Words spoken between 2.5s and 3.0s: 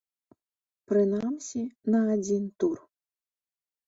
тур.